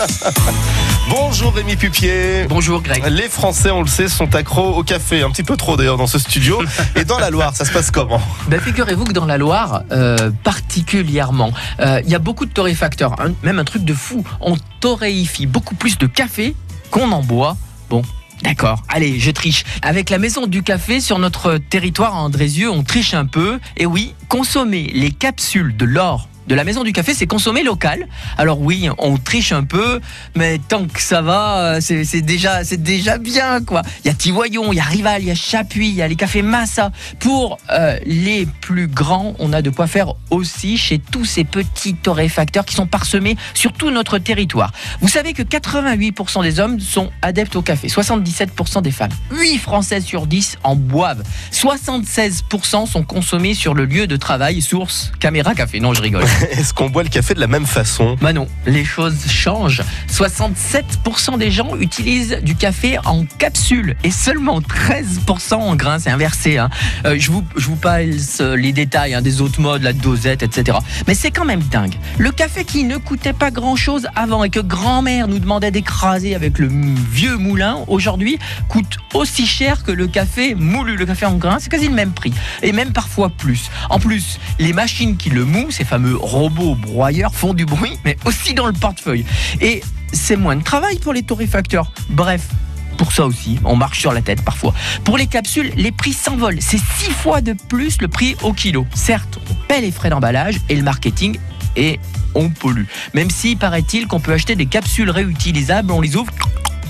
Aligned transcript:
Bonjour 1.10 1.54
Rémi 1.54 1.76
Pupier. 1.76 2.46
Bonjour 2.48 2.80
Greg. 2.80 3.04
Les 3.06 3.28
Français, 3.28 3.70
on 3.70 3.82
le 3.82 3.88
sait, 3.88 4.08
sont 4.08 4.34
accros 4.34 4.76
au 4.76 4.82
café, 4.82 5.22
un 5.22 5.30
petit 5.30 5.42
peu 5.42 5.56
trop 5.56 5.76
d'ailleurs 5.76 5.96
dans 5.96 6.06
ce 6.06 6.18
studio. 6.18 6.62
Et 6.96 7.04
dans 7.04 7.18
la 7.18 7.30
Loire, 7.30 7.54
ça 7.54 7.64
se 7.64 7.72
passe 7.72 7.90
comment? 7.90 8.20
Ben, 8.48 8.60
Figurez-vous 8.60 9.04
que 9.04 9.12
dans 9.12 9.26
la 9.26 9.36
Loire, 9.36 9.82
euh, 9.92 10.30
particulièrement, 10.42 11.52
euh, 11.80 12.00
il 12.04 12.10
y 12.10 12.14
a 12.14 12.18
beaucoup 12.18 12.46
de 12.46 12.52
torréfacteurs, 12.52 13.20
hein, 13.20 13.32
même 13.42 13.58
un 13.58 13.64
truc 13.64 13.84
de 13.84 13.94
fou. 13.94 14.24
On 14.40 14.56
torréfie 14.80 15.46
beaucoup 15.46 15.74
plus 15.74 15.98
de 15.98 16.06
café 16.06 16.54
qu'on 16.90 17.12
en 17.12 17.22
boit. 17.22 17.56
Bon. 17.88 18.02
D'accord, 18.42 18.82
allez, 18.88 19.20
je 19.20 19.30
triche. 19.30 19.64
Avec 19.82 20.08
la 20.08 20.18
maison 20.18 20.46
du 20.46 20.62
café 20.62 21.00
sur 21.00 21.18
notre 21.18 21.58
territoire 21.58 22.16
à 22.16 22.20
Andrézieux, 22.20 22.70
on 22.70 22.82
triche 22.82 23.12
un 23.12 23.26
peu. 23.26 23.60
Et 23.76 23.84
oui, 23.84 24.14
consommer 24.28 24.90
les 24.94 25.10
capsules 25.10 25.76
de 25.76 25.84
l'or 25.84 26.30
de 26.50 26.56
la 26.56 26.64
maison 26.64 26.82
du 26.82 26.92
café, 26.92 27.14
c'est 27.14 27.28
consommer 27.28 27.62
local. 27.62 28.08
Alors 28.36 28.60
oui, 28.60 28.88
on 28.98 29.16
triche 29.18 29.52
un 29.52 29.62
peu, 29.62 30.00
mais 30.34 30.58
tant 30.58 30.84
que 30.84 31.00
ça 31.00 31.22
va, 31.22 31.76
euh, 31.76 31.80
c'est 31.80 32.22
déjà, 32.22 32.64
déjà 32.64 33.18
bien 33.18 33.62
quoi. 33.62 33.82
Il 34.04 34.08
y 34.08 34.10
a 34.10 34.14
Tivoyon, 34.14 34.72
il 34.72 34.76
y 34.76 34.80
a 34.80 34.84
Rival, 34.84 35.22
il 35.22 35.28
y 35.28 35.30
a 35.30 35.36
Chapuis, 35.36 35.90
il 35.90 35.94
y 35.94 36.02
a 36.02 36.08
les 36.08 36.16
cafés 36.16 36.42
Massa. 36.42 36.90
Pour 37.20 37.58
euh, 37.70 37.96
les 38.04 38.48
plus 38.60 38.88
grands, 38.88 39.34
on 39.38 39.52
a 39.52 39.62
de 39.62 39.70
quoi 39.70 39.86
faire 39.86 40.14
aussi 40.30 40.76
chez 40.76 40.98
tous 40.98 41.24
ces 41.24 41.44
petits 41.44 41.94
torréfacteurs 41.94 42.64
qui 42.64 42.74
sont 42.74 42.88
parsemés 42.88 43.36
sur 43.54 43.72
tout 43.72 43.92
notre 43.92 44.18
territoire. 44.18 44.72
Vous 45.00 45.08
savez 45.08 45.34
que 45.34 45.44
88% 45.44 46.42
des 46.42 46.58
hommes 46.58 46.80
sont 46.80 47.10
adeptes 47.22 47.54
au 47.54 47.62
café, 47.62 47.86
77% 47.86 48.82
des 48.82 48.90
femmes. 48.90 49.12
8 49.30 49.58
Françaises 49.58 50.04
sur 50.04 50.26
10 50.26 50.58
en 50.64 50.74
boivent. 50.74 51.22
76% 51.52 52.88
sont 52.88 53.04
consommés 53.04 53.54
sur 53.54 53.72
le 53.72 53.84
lieu 53.84 54.08
de 54.08 54.16
travail, 54.16 54.60
source 54.60 55.12
caméra 55.20 55.54
café. 55.54 55.78
Non, 55.78 55.94
je 55.94 56.02
rigole. 56.02 56.24
Est-ce 56.50 56.72
qu'on 56.72 56.88
boit 56.88 57.02
le 57.02 57.08
café 57.08 57.34
de 57.34 57.40
la 57.40 57.46
même 57.46 57.66
façon? 57.66 58.16
Bah 58.20 58.32
non, 58.32 58.48
les 58.66 58.84
choses 58.84 59.26
changent. 59.28 59.82
67% 60.10 61.38
des 61.38 61.50
gens 61.50 61.76
utilisent 61.76 62.38
du 62.42 62.54
café 62.54 62.98
en 63.04 63.24
capsule 63.38 63.96
et 64.04 64.10
seulement 64.10 64.60
13% 64.60 65.54
en 65.54 65.76
grains. 65.76 65.98
C'est 65.98 66.10
inversé. 66.10 66.58
hein. 66.58 66.70
Euh, 67.04 67.16
je, 67.18 67.30
vous, 67.30 67.42
passe 67.76 68.40
les 68.40 68.72
détails 68.72 69.14
hein, 69.14 69.22
des 69.22 69.40
autres 69.40 69.60
modes, 69.60 69.82
la 69.82 69.92
dosette, 69.92 70.42
etc. 70.42 70.78
Mais 71.06 71.14
c'est 71.14 71.30
quand 71.30 71.44
même 71.44 71.62
dingue. 71.62 71.94
Le 72.18 72.30
café 72.30 72.64
qui 72.64 72.84
ne 72.84 72.96
coûtait 72.96 73.32
pas 73.32 73.50
grand-chose 73.50 74.06
avant 74.16 74.44
et 74.44 74.50
que 74.50 74.60
grand-mère 74.60 75.28
nous 75.28 75.38
demandait 75.38 75.70
d'écraser 75.70 76.34
avec 76.34 76.58
le 76.58 76.70
vieux 77.12 77.36
moulin, 77.36 77.78
aujourd'hui 77.86 78.38
coûte 78.68 78.98
aussi 79.14 79.46
cher 79.46 79.82
que 79.82 79.92
le 79.92 80.06
café 80.06 80.54
moulu. 80.54 80.96
Le 80.96 81.06
café 81.06 81.26
en 81.26 81.34
grains, 81.34 81.58
c'est 81.60 81.70
quasi 81.70 81.88
le 81.88 81.94
même 81.94 82.12
prix. 82.12 82.32
Et 82.62 82.72
même 82.72 82.92
parfois 82.92 83.28
plus. 83.30 83.70
En 83.90 83.98
plus, 83.98 84.38
les 84.58 84.72
machines 84.72 85.16
qui 85.16 85.30
le 85.30 85.44
mouent, 85.44 85.70
ces 85.70 85.84
fameux 85.84 86.16
robots 86.30 86.74
broyeurs, 86.76 87.34
font 87.34 87.54
du 87.54 87.66
bruit, 87.66 87.98
mais 88.04 88.16
aussi 88.24 88.54
dans 88.54 88.66
le 88.66 88.72
portefeuille. 88.72 89.24
Et 89.60 89.82
c'est 90.12 90.36
moins 90.36 90.56
de 90.56 90.62
travail 90.62 90.98
pour 90.98 91.12
les 91.12 91.22
torréfacteurs. 91.22 91.92
Bref. 92.10 92.48
Pour 92.96 93.12
ça 93.12 93.24
aussi, 93.24 93.58
on 93.64 93.76
marche 93.76 93.98
sur 93.98 94.12
la 94.12 94.20
tête 94.20 94.42
parfois. 94.42 94.74
Pour 95.04 95.16
les 95.16 95.26
capsules, 95.26 95.72
les 95.74 95.90
prix 95.90 96.12
s'envolent. 96.12 96.60
C'est 96.60 96.80
six 96.98 97.10
fois 97.10 97.40
de 97.40 97.54
plus 97.54 98.00
le 98.02 98.08
prix 98.08 98.36
au 98.42 98.52
kilo. 98.52 98.86
Certes, 98.94 99.38
on 99.50 99.54
paie 99.68 99.80
les 99.80 99.90
frais 99.90 100.10
d'emballage 100.10 100.56
et 100.68 100.76
le 100.76 100.82
marketing 100.82 101.38
et 101.76 101.98
on 102.34 102.50
pollue. 102.50 102.84
Même 103.14 103.30
si, 103.30 103.56
paraît-il, 103.56 104.06
qu'on 104.06 104.20
peut 104.20 104.32
acheter 104.32 104.54
des 104.54 104.66
capsules 104.66 105.10
réutilisables, 105.10 105.90
on 105.90 106.00
les 106.00 106.16
ouvre 106.16 106.32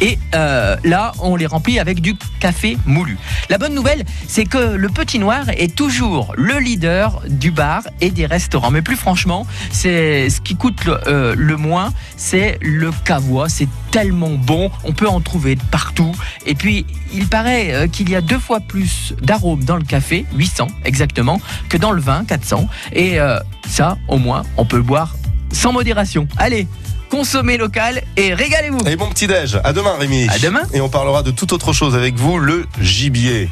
et 0.01 0.19
euh, 0.34 0.77
là, 0.84 1.12
on 1.20 1.37
les 1.37 1.47
remplit 1.47 1.79
avec 1.79 2.01
du 2.01 2.15
café 2.41 2.79
moulu. 2.87 3.19
La 3.48 3.59
bonne 3.59 3.75
nouvelle, 3.75 4.05
c'est 4.27 4.45
que 4.45 4.59
le 4.59 4.89
Petit 4.89 5.19
Noir 5.19 5.48
est 5.51 5.75
toujours 5.75 6.34
le 6.37 6.59
leader 6.59 7.23
du 7.29 7.51
bar 7.51 7.83
et 8.01 8.11
des 8.11 8.27
restaurants. 8.27 8.71
Mais 8.71 8.83
plus 8.83 8.97
franchement, 8.97 9.47
c'est 9.71 10.31
ce 10.31 10.41
qui 10.41 10.56
coûte 10.56 10.84
le, 10.84 10.98
euh, 11.06 11.56
moins, 11.56 11.93
c'est 12.17 12.59
le 12.62 12.91
cavois. 13.05 13.48
C'est 13.48 13.69
tellement 13.91 14.31
bon, 14.31 14.71
on 14.84 14.93
peut 14.93 15.09
en 15.09 15.21
trouver 15.21 15.56
partout. 15.71 16.12
Et 16.47 16.55
puis, 16.55 16.87
il 17.12 17.27
paraît 17.27 17.75
euh, 17.75 17.87
qu'il 17.87 18.09
y 18.09 18.17
a 18.17 18.21
deux 18.21 18.39
fois 18.39 18.61
plus 18.61 19.15
d'arômes 19.21 19.65
dans 19.65 19.77
le 19.77 19.84
café, 19.84 20.25
800 20.34 20.69
exactement, 20.84 21.41
que 21.69 21.77
dans 21.77 21.93
le 21.93 22.00
vin, 22.00 22.25
400. 22.25 22.69
Et 22.93 23.19
ça, 23.69 23.99
au 24.09 24.19
moins, 24.19 24.43
on 24.56 24.65
peut 24.65 24.81
boire 24.81 25.15
sans 25.53 25.72
modération. 25.72 26.28
Allez, 26.37 26.67
consommez 27.10 27.59
local 27.59 28.03
et 28.16 28.32
régalez-vous. 28.32 28.78
Et 28.87 28.97
bon 28.97 29.10
petit 29.10 29.26
déj. 29.26 29.59
À 29.65 29.72
demain 29.72 29.94
Rémi. 29.98 30.26
À 30.31 30.38
demain. 30.38 30.62
Et 30.72 30.81
on 30.81 30.88
parlera 30.88 31.22
de 31.22 31.31
toute 31.31 31.53
autre 31.53 31.72
chose 31.72 31.94
avec 31.94 32.15
vous, 32.15 32.38
le 32.38 32.66
gibier. 32.81 33.50